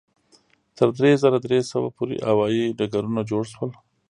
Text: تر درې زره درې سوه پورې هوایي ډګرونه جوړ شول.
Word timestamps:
تر 0.77 0.87
درې 0.97 1.11
زره 1.21 1.37
درې 1.45 1.59
سوه 1.71 1.89
پورې 1.97 2.15
هوایي 2.29 2.63
ډګرونه 2.77 3.21
جوړ 3.29 3.43
شول. 3.53 3.71